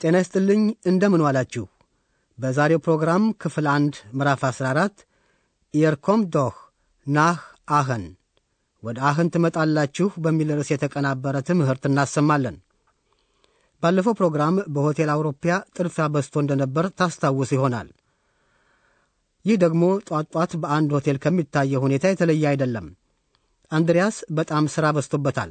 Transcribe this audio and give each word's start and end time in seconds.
ጤና 0.00 0.16
ይስጥልኝ 0.20 0.62
እንደምን 0.90 1.22
ዋላችሁ። 1.24 1.64
በዛሬው 2.38 2.80
ፕሮግራም 2.84 3.24
ክፍል 3.42 3.66
አንድ 3.72 3.94
ምዕራፍ 4.18 4.40
14 4.48 5.04
ኢየር 5.74 5.94
ኮምት 6.06 6.28
ዶህ 6.34 6.56
ናህ 7.06 7.38
አኸን 7.76 8.04
ወደ 8.82 8.98
አኸን 9.08 9.30
ትመጣላችሁ 9.34 10.08
በሚል 10.24 10.48
ርዕስ 10.52 10.70
የተቀናበረ 10.72 11.36
ትምህርት 11.48 11.84
እናሰማለን። 11.90 12.56
ባለፈው 13.82 14.16
ፕሮግራም 14.20 14.56
በሆቴል 14.74 15.10
አውሮፓ 15.14 15.44
ጥድፊያ 15.76 16.06
በዝቶ 16.14 16.34
እንደነበር 16.42 16.86
ታስታውስ 16.98 17.52
ይሆናል። 17.56 17.88
ይህ 19.44 19.56
ደግሞ 19.64 19.84
ጧት 20.08 20.28
ጧት 20.34 20.52
በአንድ 20.62 20.90
ሆቴል 20.96 21.18
ከሚታየው 21.24 21.84
ሁኔታ 21.86 22.04
የተለየ 22.10 22.44
አይደለም። 22.52 22.86
አንድሪያስ 23.72 24.16
በጣም 24.32 24.64
ሥራ 24.74 24.86
በዝቶበታል። 24.96 25.50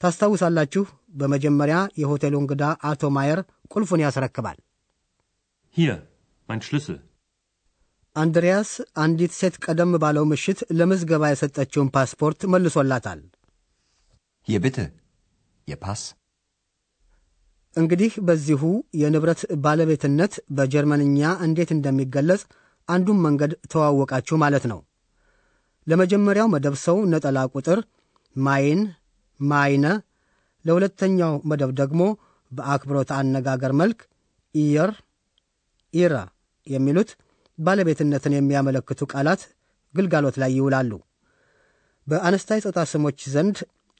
ታስታውሳላችሁ። 0.00 0.84
በመጀመሪያ 1.20 1.78
የሆቴሉ 2.02 2.34
እንግዳ 2.42 2.62
አቶ 2.90 3.10
ማየር 3.16 3.40
ቁልፉን 3.74 4.02
ያስረክባል። 4.06 4.58
Hier, 5.76 5.96
mein 6.48 6.60
Schlüssel. 6.66 6.96
አንድሪያስ 8.16 8.70
አንዲት 9.02 9.32
ሴት 9.40 9.56
ቀደም 9.64 9.90
ባለው 10.02 10.24
ምሽት 10.30 10.60
ለምዝገባ 10.78 11.22
የሰጠችውን 11.30 11.90
ፓስፖርት 11.96 12.40
መልሶላታል።. 12.52 13.20
Ihr 14.48 15.78
Pass. 15.84 16.02
እንግዲህ 17.76 18.12
በዚሁ 18.28 18.62
የንብረት 19.00 19.40
ባለቤትነት 19.64 20.32
በጀርመንኛ 20.50 21.20
እንዴት 21.46 21.70
እንደሚገለጽ 21.74 22.42
አንዱን 22.88 23.18
መንገድ 23.26 23.52
ተዋወቃችሁ 23.72 24.36
ማለት 24.44 24.64
ነው። 24.72 24.80
ለመጀመሪያው 25.86 26.48
መደብ 26.54 26.74
ሰው 26.86 26.96
ነጠላ 27.12 27.38
ቁጥር 27.54 27.78
ማይን 28.36 28.80
ማይነ፣ 29.40 29.84
ለሁለተኛው 30.64 31.34
መደብ 31.50 31.70
ደግሞ 31.80 32.02
በአክብሮት 32.50 33.10
አነጋገር 33.18 33.72
መልክ 33.80 34.00
ኢየር 34.54 34.90
ኢረ 35.94 36.14
የሚሉት 36.66 37.10
ባለቤትነትን 37.58 38.34
የሚያመለክቱ 38.36 39.00
ቃላት 39.12 39.42
ግልጋሎት 39.94 40.36
ላይ 40.42 40.50
ይውላሉ። 40.56 40.92
በአነስታይ 42.06 42.60
ጾታ 42.64 42.80
ስሞች 42.92 43.20
ዘንድ 43.34 43.56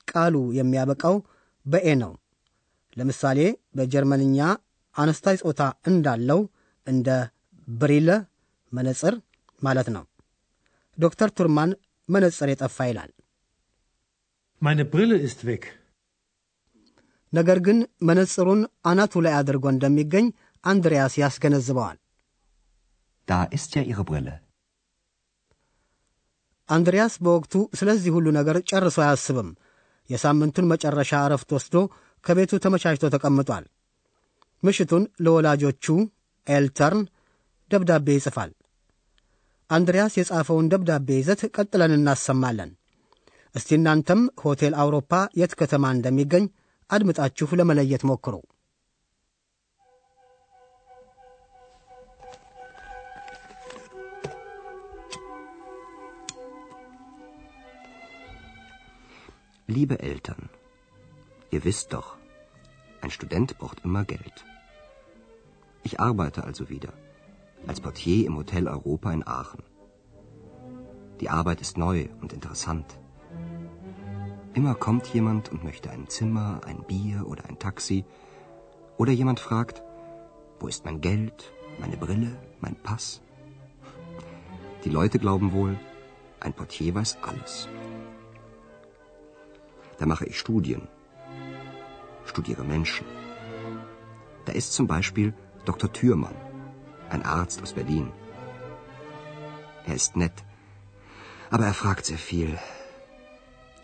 ቃሉ 0.08 0.36
የሚያበቃው 0.58 1.16
በኤ 1.66 1.88
ነው። 2.02 2.12
ለምሳሌ 2.96 3.40
በጀርመንኛ 3.76 4.38
አነስታይ 4.94 5.36
ጾታ 5.42 5.62
እንዳለው 5.90 6.40
እንደ 6.86 7.08
ብሪለ 7.68 8.10
መነጽር 8.72 9.14
ማለት 9.62 9.88
ነው። 9.96 10.04
ዶክተር 10.98 11.28
ቱርማን 11.30 11.70
መነጽር 12.08 12.48
የጠፋ 12.50 12.86
ይላል። 12.90 13.10
Meine 14.62 14.84
Brille 14.84 15.16
ist 15.18 15.40
weg. 15.44 15.62
ነገር 17.32 17.58
ግን 17.66 17.78
መነጽሩን 18.08 18.60
አናቱ 18.90 19.12
ላይ 19.24 19.34
አድርጎ 19.40 19.64
እንደሚገኝ 19.74 20.26
አንድሪያስ 20.64 21.14
ያስገነዝበዋል። 21.22 21.96
Da 23.28 23.38
ist 23.56 23.70
ja 23.76 23.82
Ihre 23.90 24.04
Brille. 24.08 24.34
አንድሪያስ 26.68 27.14
በወቅቱ 27.24 27.54
ስለዚህ 27.78 28.10
ሁሉ 28.16 28.26
ነገር 28.38 28.56
ጨርሶ 28.70 28.96
አያስብም። 29.04 29.48
የሳምንቱን 30.10 30.68
መጨረሻ 30.72 31.12
እረፍት 31.26 31.50
ወስዶ 31.56 31.74
ከቤቱ 32.24 32.52
ተመቻችቶ 32.64 33.04
ተቀምጧል። 33.14 33.64
ምሽቱን 34.62 35.04
ለወላጆቹ 35.24 35.84
Eltern 36.46 37.02
ደብዳቤ 37.70 38.08
ይጽፋል። 38.18 38.50
አንድሪያስ 39.70 40.14
የጻፈውን 40.18 40.68
ደብዳቤ 40.72 41.08
ይዘት 41.20 41.42
ቀጥለን 41.56 41.92
እናሰማለን። 41.98 42.70
እስቲ 43.55 43.69
እናንተም 43.79 44.21
ሆቴል 44.43 44.73
አውሮፓ 44.83 45.11
የት 45.41 45.53
ከተማ 45.61 45.93
እንደሚገኝ 45.97 46.45
አድምጣችሁ 46.89 47.49
ለመለየት 47.61 48.05
ሞክሩ። 48.11 48.35
Liebe 59.67 59.95
Eltern, 59.99 60.49
ihr 61.51 61.61
wisst 61.65 61.93
doch, 61.93 62.09
ein 63.01 63.09
Student 63.09 63.57
braucht 63.57 63.79
immer 63.83 64.03
Geld. 64.05 64.37
Ich 65.83 65.99
arbeite 65.99 66.43
also 66.43 66.69
wieder 66.69 66.93
als 67.65 67.81
Portier 67.81 68.27
im 68.27 68.37
Hotel 68.37 68.67
Europa 68.67 69.11
in 69.11 69.25
Aachen. 69.25 69.63
Die 71.19 71.29
Arbeit 71.29 71.61
ist 71.61 71.77
neu 71.77 72.07
und 72.21 72.33
interessant. 72.33 72.99
Immer 74.52 74.74
kommt 74.74 75.06
jemand 75.14 75.50
und 75.52 75.62
möchte 75.62 75.90
ein 75.90 76.08
Zimmer, 76.08 76.60
ein 76.66 76.82
Bier 76.82 77.26
oder 77.26 77.44
ein 77.48 77.58
Taxi. 77.58 78.04
Oder 78.96 79.12
jemand 79.12 79.38
fragt, 79.38 79.82
wo 80.58 80.66
ist 80.66 80.84
mein 80.84 81.00
Geld, 81.00 81.52
meine 81.78 81.96
Brille, 81.96 82.36
mein 82.60 82.74
Pass? 82.74 83.20
Die 84.84 84.90
Leute 84.90 85.18
glauben 85.18 85.52
wohl, 85.52 85.78
ein 86.40 86.52
Portier 86.52 86.94
weiß 86.94 87.18
alles. 87.22 87.68
Da 89.98 90.06
mache 90.06 90.26
ich 90.26 90.38
Studien, 90.38 90.88
studiere 92.24 92.64
Menschen. 92.64 93.06
Da 94.46 94.52
ist 94.52 94.72
zum 94.72 94.86
Beispiel 94.86 95.32
Dr. 95.64 95.92
Thürmann, 95.92 96.34
ein 97.08 97.24
Arzt 97.24 97.62
aus 97.62 97.74
Berlin. 97.74 98.10
Er 99.86 99.94
ist 99.94 100.16
nett, 100.16 100.44
aber 101.50 101.66
er 101.66 101.74
fragt 101.74 102.06
sehr 102.06 102.18
viel. 102.18 102.58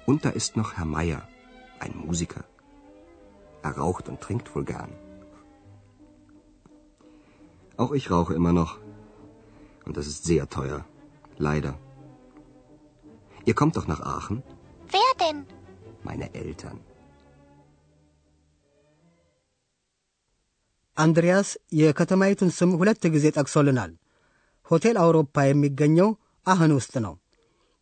Und 0.06 0.26
da 0.26 0.30
ist 0.32 0.58
noch 0.58 0.74
Herr 0.78 0.90
Meier, 0.96 1.22
ein 1.80 1.96
Musiker. 1.98 2.44
Er 3.62 3.74
raucht 3.78 4.10
und 4.10 4.22
trinkt 4.22 4.54
wohl 4.56 4.66
gern. 4.66 4.94
Auch 7.78 7.92
ich 7.92 8.12
rauche 8.12 8.34
immer 8.34 8.54
noch. 8.54 8.74
Und 9.86 9.98
das 9.98 10.08
ist 10.08 10.24
sehr 10.24 10.48
teuer. 10.50 10.80
Leider. 11.38 11.74
Ihr 13.46 13.56
kommt 13.56 13.76
doch 13.78 13.88
nach 13.88 14.02
Aachen? 14.02 14.44
Wer 14.90 15.12
denn? 15.20 15.42
Meine 16.04 16.30
Eltern. 16.36 16.80
አንድሪያስ 20.98 21.50
የከተማይቱን 21.80 22.50
ስም 22.58 22.72
ሁለት 22.80 23.04
ጊዜ 23.14 23.26
ጠቅሶልናል። 23.38 23.92
ሆቴል 24.72 24.98
አውሮፓ 25.04 25.44
የሚገኘው 25.46 26.10
አህን 26.46 26.72
ውስጥ 26.78 26.94
ነው። 27.06 27.14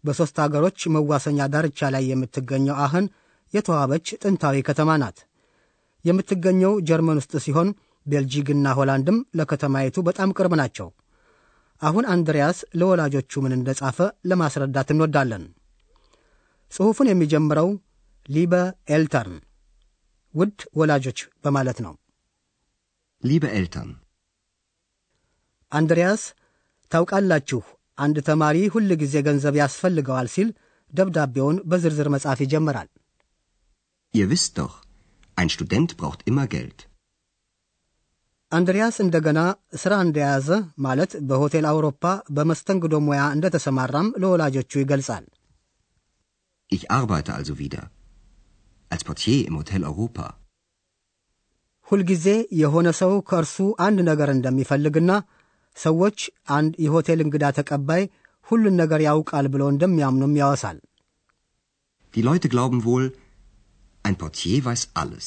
በሦስት 0.04 0.37
አገሮች 0.44 0.81
መዋሰኛ 0.94 1.47
ዳርቻ 1.53 1.91
ላይ 1.94 2.04
የምትገኘው 2.10 2.76
አህን 2.84 3.06
የተዋበች 3.54 4.06
ጥንታዊ 4.22 4.62
ከተማ 4.69 4.91
ናት። 5.03 5.19
የምትገኘው 6.04 6.72
ጀርመን 6.88 7.20
ውስጥ 7.20 7.34
ሲሆን 7.38 7.69
ቤልጂግና 8.06 8.66
ሆላንድም 8.78 9.19
ለከተማይቱ 9.37 9.98
በጣም 10.09 10.32
ቅርብ 10.38 10.54
ናቸው። 10.54 10.88
አሁን 11.82 12.04
አንድሪያስ 12.06 12.59
ለወላጆቹ 12.76 13.42
ምን 13.44 13.56
እንደጻፈ 13.59 13.98
ለማስረዳት 14.26 14.88
እንወዳለን። 14.94 15.45
ጽሑፉን 16.72 17.10
የሚጀምረው 17.10 17.68
ሊበ 18.28 18.54
ኤልተርን 18.91 19.39
ውድ 20.34 20.60
ወላጆች 20.77 21.18
በማለት 21.45 21.78
ነው። 21.86 21.95
Liebe 23.22 23.47
Eltern, 23.59 23.91
አንድሪያስ 25.72 26.22
ታውቃላችሁ 26.92 27.60
አንድ 27.98 28.16
ተማሪ 28.28 28.56
ሁል 28.74 28.91
ጊዜ 29.02 29.14
ገንዘብ 29.26 29.54
ያስፈልገዋል 29.62 30.28
ሲል 30.34 30.48
ደብዳቤውን 30.92 31.56
በዝርዝር 31.70 32.08
መጻፍ 32.14 32.38
ይጀምራል። 32.44 32.88
ihr 34.14 34.26
wisst 34.32 34.52
doch, 34.58 34.74
ein 35.36 35.48
Student 35.54 35.91
braucht 36.00 36.20
immer 36.30 36.46
Geld. 36.54 36.78
አንድሪያስ 38.52 38.96
እንደገና 39.04 39.38
ሥራ 39.82 39.94
እንደያዘ 40.06 40.48
ማለት 40.86 41.12
በሆቴል 41.28 41.64
አውሮፓ 41.70 42.02
በመስተንግዶ 42.36 42.94
ሙያ 43.06 43.22
እንደተሰማራም 43.36 44.08
ለወላጆቹ 44.22 44.72
ይገልጻል። 44.82 45.24
Ich 46.70 46.84
arbeite 46.98 47.30
also 47.38 47.54
wieder 47.62 47.82
als 48.91 49.02
Portier 49.08 49.41
im 49.48 49.56
Hotel 49.60 49.82
Europa. 49.91 50.26
ሁልጊዜ 51.88 52.26
የሆነ 52.60 52.88
ሰው 53.00 53.12
ከእርሱ 53.30 53.56
አንድ 53.86 53.98
ነገር 54.10 54.28
እንደሚፈልግና 54.36 55.10
ሰዎች 55.76 56.18
አንድ 56.56 56.72
የሆቴል 56.84 57.21
እንግዳ 57.24 57.44
ተቀባይ 57.59 58.03
ሁሉን 58.47 58.74
ነገር 58.82 59.00
ያውቃል 59.09 59.47
ብሎ 59.54 59.62
እንደሚያምኑም 59.72 60.36
ያወሳል። 60.42 60.78
Die 62.15 62.24
Leute 62.28 62.48
glauben 62.48 62.80
wohl, 62.86 63.04
ein 64.04 64.16
Portier 64.21 64.59
weiß 64.66 64.82
alles. 65.03 65.26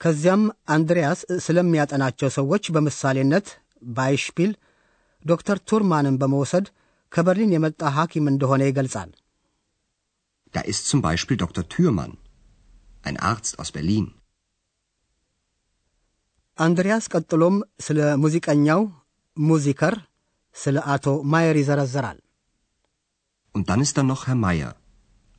ከዚያም 0.00 0.42
አንድሪያስ 0.74 1.20
ስለሚያጠናቸው 1.46 2.28
ሰዎች 2.38 2.64
በምሳሌነት 2.74 3.46
ባይሽፒል 3.96 4.50
ዶክተር 5.24 5.58
ቱርማንን 5.70 6.18
በመውሰድ 6.22 6.66
ከበርሊን 7.12 7.54
የመጣ 7.54 7.80
ሐኪም 7.96 8.26
እንደሆነ 8.32 8.62
ይገልጻል። 8.68 9.10
Da 10.54 10.60
ist 10.72 10.84
zum 10.90 11.00
Beispiel 11.02 11.36
Dr. 11.36 11.62
Thürmann, 11.72 12.12
ein 13.08 13.16
Arzt 13.30 13.54
aus 13.60 13.70
Berlin. 13.76 14.04
አንድሪያስ 16.58 17.04
ቀጥሎም 17.14 17.56
ስለ 17.86 17.98
ሙዚቀኛው 18.22 18.82
ሙዚከር 19.36 19.94
ስለ 20.56 20.76
አቶ 20.94 21.06
ማየር 21.32 21.56
ይዘረዘራል። 21.62 22.18
Und 23.54 23.64
dann 23.70 23.82
ist 23.84 23.96
da 23.98 24.02
noch 24.02 24.22
Herr 24.28 24.38
Meyer, 24.44 24.72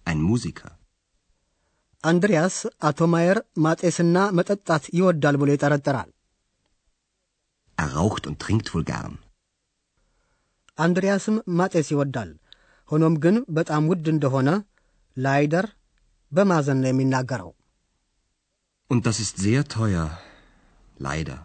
ein 0.06 0.20
Musiker. 0.30 0.72
አንድሪያስ 2.04 2.56
አቶ 2.90 3.00
ማየር 3.14 3.38
ማጤስና 3.66 4.18
መጠጣት 4.38 4.84
ይወዳል 4.98 5.36
ብሎ 5.42 5.50
ይጠረጥራል። 5.56 6.10
Er 7.78 7.90
raucht 7.98 8.24
und 8.30 8.38
trinkt 8.44 8.68
wohl 8.74 8.86
gern. 8.92 9.14
አንድሪያስም 10.78 11.36
ማጤስ 11.60 11.88
ይወዳል። 11.94 12.32
ሆኖም 12.90 13.16
ግን 13.24 13.36
በጣም 13.58 13.84
ውድ 13.92 14.06
እንደሆነ 14.14 14.50
ላይደር 15.18 15.68
በማዘን 16.32 16.80
ነው 16.84 16.90
የሚናገረው። 16.92 17.52
Und 18.90 19.02
das 19.08 19.18
ist 19.26 19.36
sehr 19.46 19.64
teuer. 19.76 20.10
Leider. 21.00 21.38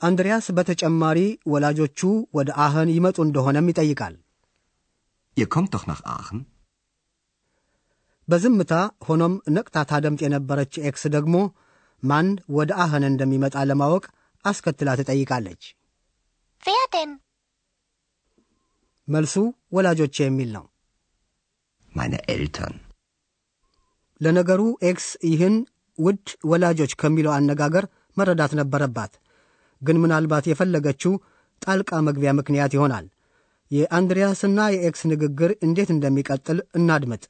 አንድሪያስ 0.00 0.46
በተጨማሪ 0.56 1.18
ወላጆቹ 1.52 2.00
ወደ 2.36 2.50
አህን 2.64 2.88
ይመጡ 2.96 3.18
እንደሆነም 3.26 3.68
ይጠይቃል። 3.70 4.14
Ihr 5.36 5.48
kommt 5.54 5.70
doch 5.74 5.84
nach 5.90 6.02
Aachen? 6.14 6.38
በዝምታ 8.28 8.72
ሆኖም 9.06 9.34
ነቅታ 9.56 9.76
ታደምጥ 9.90 10.20
የነበረች 10.24 10.74
ኤክስ 10.88 11.02
ደግሞ 11.16 11.36
ማን 12.02 12.28
ወደ 12.56 12.70
አህን 12.84 13.04
እንደሚመጣ 13.10 13.56
ለማወቅ 13.70 14.04
አስከትላ 14.44 14.90
ትጠይቃለች። 15.00 15.62
Wer 16.62 16.84
denn? 16.94 17.10
መልሱ 19.08 19.34
ወላጆቼ 19.76 20.16
የሚል 20.24 20.50
ነው። 20.56 20.64
Meine 21.92 22.18
Eltern. 22.34 22.74
ለነገሩ 24.20 24.62
ኤክስ 24.90 25.06
ይህን 25.30 25.54
ውድ 26.04 26.28
ወላጆች 26.44 26.92
ከሚለው 27.00 27.32
አነጋገር 27.36 27.84
መረዳት 28.16 28.52
ነበረባት። 28.60 29.12
ግን 29.82 30.00
ምናልባት 30.02 30.44
የፈለገችው 30.48 31.12
ጣልቃ 31.62 32.00
መግቢያ 32.08 32.30
ምክንያት 32.38 32.74
ይሆናል። 32.76 33.06
የአንድሪያስና 33.70 34.60
የኤክስ 34.74 35.02
ንግግር 35.12 35.50
እንዴት 35.62 35.90
እንደሚቀጥል 35.90 36.58
እናድምጥ። 36.74 37.24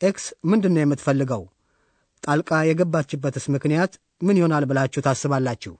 ኤክስ 0.00 0.24
ምንድን 0.44 0.74
ነው 0.74 0.82
የምትፈልገው? 0.82 1.42
ጣልቃ 2.22 2.50
የገባችበትስ 2.68 3.46
ምክንያት 3.48 3.92
ምን 4.22 4.38
ይሆናል 4.40 4.66
ብላችሁ 4.70 5.02
ታስባላችሁ? 5.02 5.74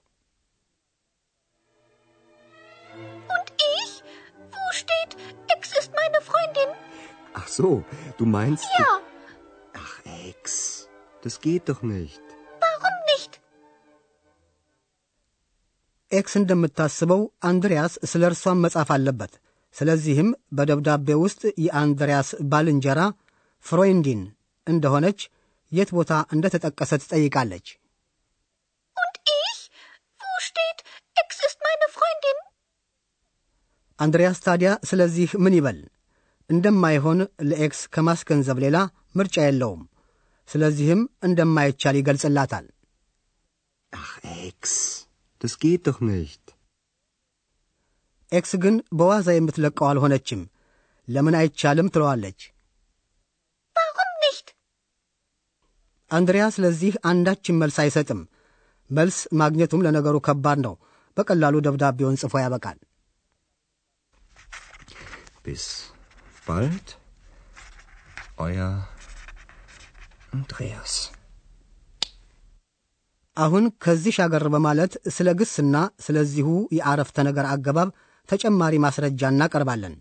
Ach 7.34 7.48
so, 7.48 7.82
du 8.18 8.26
meinst. 8.26 8.64
Ja. 8.72 9.01
Das 11.22 11.40
geht 11.40 11.68
doch 11.68 11.82
nicht. 11.84 12.22
warum 12.62 12.96
nicht? 13.10 13.32
ኤክስ 16.12 16.32
እንደምታስበው 16.38 17.20
አንድሪያስ 17.48 17.92
ስለ 18.10 18.22
እርሷም 18.30 18.58
መጻፍ 18.64 18.88
አለበት። 18.90 19.32
ስለዚህም 19.74 20.28
በደብዳቤ 20.52 21.14
ውስጥ 21.22 21.42
የአንድሪያስ 21.64 22.30
ባልንጀራ 22.50 23.00
Freundin 23.64 24.22
እንደሆነች 24.66 25.20
የት 25.72 25.90
ቦታ 25.96 26.12
እንደ 26.34 26.44
ተጠቀሰ 26.54 26.92
ትጠይቃለች። 27.02 27.66
Und 28.96 29.16
ich? 29.38 29.60
Wo 30.20 30.32
steht, 30.48 30.78
Ex 31.16 31.30
ist 31.48 31.58
meine 31.66 31.88
Freundin? 31.96 32.38
አንድሪያስ 33.98 34.38
ታዲያ 34.46 34.72
ስለዚህ 34.84 35.30
ምን 35.44 35.56
ይበል? 35.58 35.78
እንደማይሆን 36.50 37.18
ለኤክስ 37.50 37.80
ከማስገንዘብ 37.94 38.58
ሌላ 38.64 38.76
ምርጫ 39.16 39.36
የለውም። 39.44 39.82
ስለዚህም 40.48 41.02
እንደማይቻል 41.24 41.96
ይገልጽላታል። 42.00 42.66
Ach, 43.92 44.12
Ex. 44.42 44.60
Das 45.40 45.54
geht 45.56 45.82
doch 45.88 46.00
nicht. 46.02 46.44
ኤክስ 48.32 48.52
ግን 48.62 48.74
በዋዛ 48.98 49.28
የምትለቀው 49.34 49.86
አልሆነችም። 49.88 50.42
ለምን 51.08 51.34
አይቻልም 51.40 51.90
ትለዋለች። 51.94 52.40
Warum 53.76 54.12
nicht? 54.24 54.46
አንድሪያስ 56.10 56.54
ስለዚህ 56.56 56.94
አንዳችን 57.10 57.58
መልስ 57.62 57.76
አይሰጥም። 57.84 58.20
መልስ 58.90 59.18
ማግኘቱም 59.40 59.84
ለነገሩ 59.86 60.16
ከባድ 60.28 60.58
ነው። 60.66 60.74
በቀላሉ 61.16 61.54
ደብዳቤውን 61.66 62.18
ጽፎ 62.22 62.34
ያበቃል። 62.44 62.78
Bis 65.44 65.64
bald. 66.46 66.86
Euer 68.38 68.72
Andreas. 70.32 70.92
አሁን 73.36 73.64
ከዚህ 73.84 74.14
ሻገር 74.16 74.44
በማለት 74.54 74.92
ስለ 75.08 75.28
ግስና 75.40 75.76
ስለዚሁ 76.04 76.48
የአረፍተ 76.76 77.24
ነገር 77.28 77.46
አገባብ 77.52 77.90
ተጨማሪ 78.28 78.74
ማስረጃ 78.84 79.30
እናቀርባለን። 79.32 79.94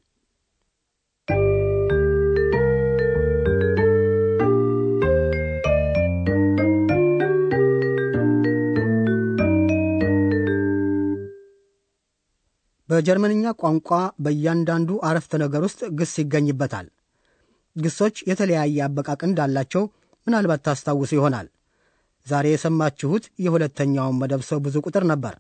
በጀርመንኛ 12.90 13.54
ቋንቋ 13.62 13.90
በእያንዳንዱ 14.24 14.92
አረፍተ 15.10 15.34
ነገር 15.44 15.62
ውስጥ 15.68 15.82
ግስ 16.00 16.14
ይገኝበታል። 16.22 16.88
ግሶች 17.76 18.16
የተለያየ 18.30 18.80
አበቃቅ 18.88 19.22
እንዳላቸው 19.28 19.84
ምናልባት 20.28 20.62
ታስታውሱ 20.66 21.12
ይሆናል። 21.18 21.48
ዛሬ 22.28 22.46
የሰማችሁት 22.52 23.24
የሁለተኛውን 23.46 24.20
መደብ 24.22 24.42
ሰው 24.50 24.60
ብዙ 24.66 24.76
ቁጥር 24.88 25.04
ነበር። 25.12 25.36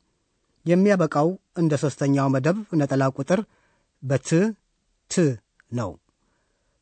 የሚያበቃው 0.65 1.27
እንደ 1.57 1.73
ሦስተኛው 1.83 2.27
መደብ 2.35 2.57
ነጠላ 2.79 3.03
ቁጥር 3.17 3.39
በት 4.03 4.29
ት 5.11 5.23
ነው። 5.71 5.91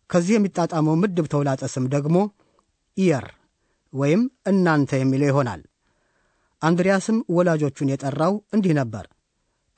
ከዚህ 0.10 0.34
የሚጣጣመው 0.36 0.96
ምድብ 1.02 1.26
ተውላጠ 1.34 1.64
ስም 1.74 1.86
ደግሞ 1.96 2.18
ኢየር 2.98 3.26
ወይም 3.94 4.22
እናንተ 4.52 4.92
የሚለው 5.00 5.30
ይሆናል። 5.32 5.62
አንድሪያስም 6.62 7.18
ወላጆቹን 7.36 7.92
የጠራው 7.92 8.34
እንዲህ 8.56 8.74
ነበር። 8.80 9.06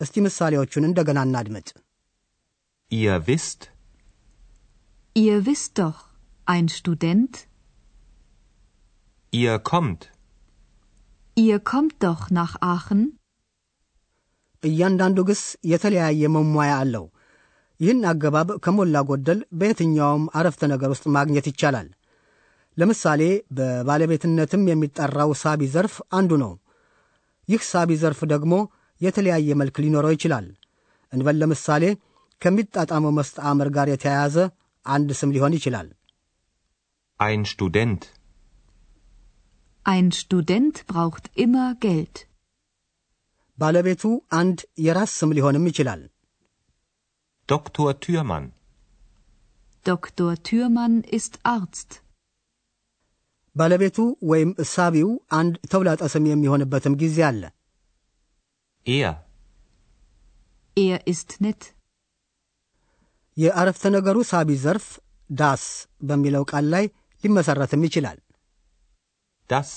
እስቲ 0.02 0.24
ምሳሌዎቹን 0.26 0.88
እንደገና 0.90 1.20
እናድምጥ። 1.28 1.68
Ihr 2.92 3.18
wisst, 3.28 3.62
Ihr 5.16 5.38
wisst 5.42 5.72
doch, 5.76 6.00
ein 6.48 6.66
Student, 6.70 7.34
ihr 9.34 9.60
kommt, 9.62 10.02
ihr 11.38 11.60
kommt 11.62 11.96
doch 12.02 12.24
nach 12.32 12.56
Aachen. 12.64 13.02
እያንዳንዱ 14.64 15.20
ግስ 15.30 15.42
የተለያየ 15.70 16.24
መሟያ 16.34 16.72
አለው። 16.82 17.06
ይህን 17.80 18.02
አገባብ 18.10 18.50
ከሞላ 18.66 18.96
ጎደል 19.10 19.40
በየትኛውም 19.60 20.26
አረፍተ 20.40 20.62
ነገር 20.72 20.90
ውስጥ 20.94 21.06
ማግኘት 21.16 21.46
ይቻላል። 21.52 21.88
ለምሳሌ 22.78 23.22
በባለቤትነትም 23.58 24.68
የሚጠራው 24.72 25.32
ሳቢ 25.42 25.62
ዘርፍ 25.76 25.96
አንዱ 26.18 26.32
ነው። 26.44 26.52
ይህ 27.50 27.64
ሳቢ 27.72 27.98
ዘርፍ 28.04 28.20
ደግሞ 28.34 28.54
የተለያየ 29.02 29.58
መልክ 29.62 29.78
ሊኖረው 29.84 30.14
ይችላል። 30.16 30.46
እንበል 31.14 31.38
ለምሳሌ 31.44 31.84
ከሚጣጣመው 32.42 33.16
መስተአምር 33.20 33.70
ጋር 33.78 33.90
የተያያዘ 33.94 34.38
አንድ 34.86 35.10
ስም 35.22 35.34
ሊሆን 35.38 35.56
ይችላል። 35.60 35.90
ein 37.20 37.42
Student, 37.46 38.02
Ein 39.86 40.12
Student 40.14 40.86
braucht 40.88 41.26
immer 41.36 41.68
Geld. 41.78 42.16
ባለቤቱ 43.58 44.04
አንድ 44.40 44.60
የራስ 44.86 45.12
ስም 45.20 45.32
ሊሆንም 45.38 45.66
ይችላል። 45.70 46.02
Dr. 47.50 47.88
Thürmann, 48.04 48.46
Dr. 49.86 50.30
Thürmann 50.48 50.96
ist 51.18 51.34
Arzt. 51.56 51.90
ባለቤቱ 53.56 53.98
ወይም 54.32 54.52
ሳቢው 54.74 55.10
አንድ 55.40 55.54
ተውላጠ 55.72 56.02
ስም 56.14 56.26
የሚሆንበትም 56.30 56.94
ጊዜ 57.02 57.18
አለ። 57.30 57.44
er, 58.86 59.14
Er 60.78 61.00
ist 61.14 61.32
nett. 61.44 61.64
የአረፍተ 63.38 63.84
ነገሩ 63.96 64.18
ሳቢ 64.32 64.50
ዘርፍ 64.64 64.86
ዳስ 65.30 65.64
በሚለው 66.10 66.44
ቃል 66.52 66.66
ላይ 66.74 66.86
ሊመሰረትም 67.24 67.84
ይችላል። 67.88 68.18
das, 69.52 69.70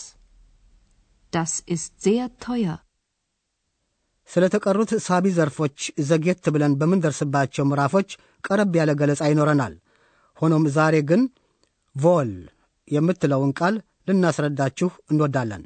Das 1.32 1.52
ist 1.66 1.92
sehr 2.00 2.26
teuer. 2.38 2.76
ስለ 4.30 4.44
ተቀሩት 4.52 4.90
ሳቢ 5.06 5.24
ዘርፎች 5.38 5.78
ዘግየት 6.08 6.44
ብለን 6.54 6.72
በምንደርስባቸው 6.80 7.64
ምዕራፎች 7.70 8.10
ቀረብ 8.46 8.72
ያለ 8.78 8.90
ገለጻ 9.00 9.22
ይኖረናል። 9.30 9.74
ሆኖም 10.38 10.64
ዛሬ 10.76 10.94
ግን 11.10 11.22
ቮል 11.96 12.30
የምትለውን 12.88 13.52
ቃል 13.58 13.74
ልናስረዳችሁ 14.08 14.88
እንወዳለን። 15.10 15.62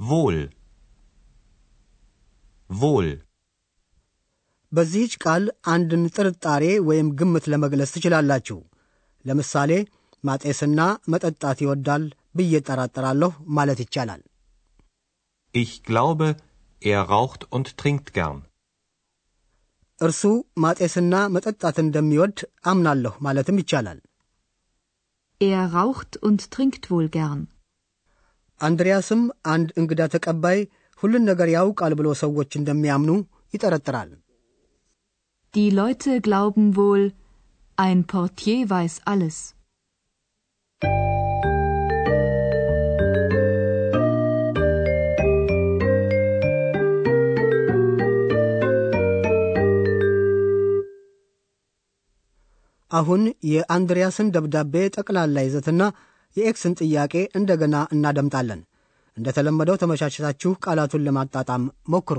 Wohl. 0.00 0.38
Wohl. 2.70 3.08
በዚህች 4.72 5.12
ቃል 5.24 5.44
አንድን 5.74 6.02
ጥርጣሬ 6.16 6.64
ወይም 6.88 7.08
ግምት 7.20 7.44
ለመግለጽ 7.52 7.90
ትችላላችሁ። 7.94 8.58
ለምሳሌ 9.24 9.70
ማጤስና 10.24 10.80
መጠጣት 11.12 11.58
ይወዳል 11.64 12.04
ብዬ 12.37 12.53
እጠራጠራለሁ 12.61 13.31
ማለት 13.57 13.79
ይቻላል። 13.85 14.21
Ich 15.55 15.73
glaube, 15.89 16.27
er 16.81 17.01
raucht 17.13 17.41
und 17.55 17.67
trinkt 17.81 18.07
gern. 18.17 18.39
እርሱ 19.99 20.21
ማጤስና 20.63 21.13
መጠጣት 21.35 21.77
እንደሚወድ 21.85 22.37
አምናለሁ 22.71 23.13
ማለትም 23.25 23.59
ይቻላል። 23.61 23.99
Er 25.41 25.63
raucht 25.75 26.13
und 26.27 26.39
trinkt 26.55 26.83
wohl 26.91 27.07
gern. 27.17 27.41
አንድሪያስም 28.61 29.21
አንድ 29.53 29.69
እንግዳ 29.81 30.01
ተቀባይ 30.15 30.59
ሁሉን 31.01 31.23
ነገር 31.29 31.47
ያውቃል 31.57 31.93
ብሎ 31.99 32.07
ሰዎች 32.23 32.51
እንደሚያምኑ 32.59 33.11
ይጠረጥራል። 33.55 34.11
Die 35.53 35.69
Leute 35.79 36.11
glauben 36.27 36.67
wohl, 36.77 37.03
ein 37.77 37.99
Portier 38.11 38.61
weiß 38.73 38.95
alles. 39.11 39.37
አሁን 52.90 53.22
የአንድሪያስን 53.50 54.32
ደብዳቤ 54.34 54.74
ጠቅላላ 54.96 55.38
ይዘትና 55.44 55.82
የኤክስን 56.36 56.76
ጥያቄ 56.80 57.14
እንደገና 57.34 57.76
እናደምጣለን። 57.92 58.60
እንደተለመደው 59.16 59.76
ተመቻችታችሁ 59.76 60.50
ቃላቱን 60.64 61.04
ለማጣጣም 61.06 61.62
ሞክሩ። 61.88 62.18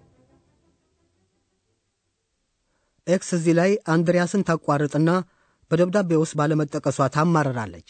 ኤክስ 3.10 3.28
እዚህ 3.32 3.54
ላይ 3.58 3.70
አንድሪያስን 3.88 4.46
ታቋርጥና 4.48 5.10
በደብዳቤ 5.70 6.10
ውስጥ 6.22 6.34
ባለመጠቀሷ 6.40 7.08
ታማርራለች። 7.16 7.88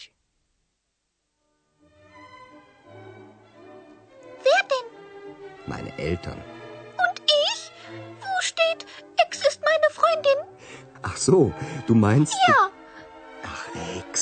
Wer 4.44 4.62
denn? 4.72 4.86
Meine 5.66 5.90
Eltern. 6.00 6.40
Und 6.98 7.16
ich? 7.40 7.60
Wo 8.22 8.34
steht, 8.42 8.80
Ex 9.18 9.32
ist 9.48 9.60
meine 9.62 9.88
Freundin? 9.90 10.38
Ach 11.02 11.16
so, 11.18 11.38
du 11.86 11.94
meinst. 11.96 12.34
Ja, 12.48 12.60
Ach, 13.44 13.64
Ex. 13.96 14.14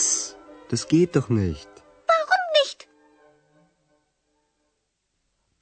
Das 0.71 0.83
geht 0.89 1.13
doch 1.17 1.29
nicht. 1.35 1.71
warum 2.09 2.45
nicht? 2.59 2.81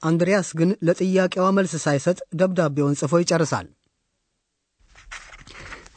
አንድሪያስ 0.01 0.47
ግን 0.59 0.69
ለጥያቄዋ 0.87 1.45
መልስ 1.57 1.73
ሳይሰጥ 1.83 2.17
ደብዳቤውን 2.39 2.97
ጽፎ 3.01 3.19
ይጨርሳል። 3.21 3.67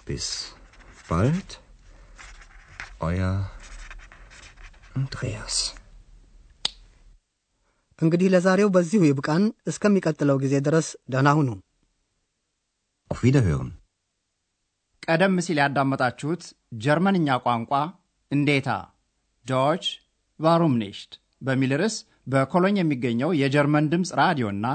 Bis 0.07 0.27
bald. 1.09 1.49
Euer 3.01 3.35
Andreas. 4.95 5.55
እንግዲህ 7.99 8.27
ለዛሬው 8.33 8.69
በዚሁ 8.75 9.01
ይብቃን። 9.07 9.43
እስከሚቀጥለው 9.71 10.37
ጊዜ 10.43 10.53
ድረስ 10.67 10.87
ደህና 11.13 11.29
ሁኑ። 11.39 11.49
Auf 13.11 13.19
Wiederhören. 13.25 13.69
ቀደም 15.05 15.35
ሲል 15.45 15.57
ያዳመጣችሁት 15.63 16.43
ጀርመንኛ 16.83 17.27
ቋንቋ 17.45 17.71
እንዴታ 18.31 18.69
Deutsch 19.45 19.83
warum 20.39 20.75
nicht 20.81 21.11
በሚል 21.41 21.71
ርዕስ 21.81 21.95
በኮሎኝ 22.31 22.75
የሚገኘው 22.79 23.31
የጀርመን 23.41 23.89
ድምፅ 23.93 24.09
ራዲዮና 24.21 24.65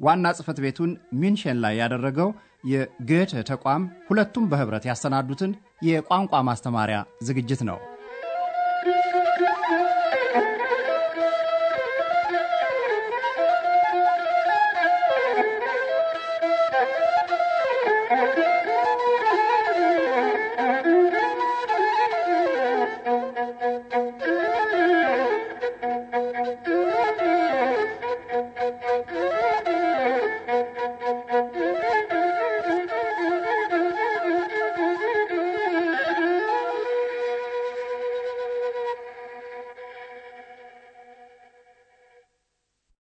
ዋና 0.00 0.24
ጽሕፈት 0.36 0.58
ቤቱን 0.64 0.90
ሚንሽን 1.22 1.58
ላይ 1.64 1.74
ያደረገው 1.82 2.30
የ 2.64 2.84
Goethe 2.84 3.42
ተቋም 3.50 3.82
ሁለቱም 4.08 4.44
በኅብረት 4.50 4.84
ያሰናዱትን 4.90 5.52
የቋንቋ 5.82 6.42
ማስተማሪያ 6.48 6.98
ዝግጅት 7.22 7.62
ነው። 7.70 7.78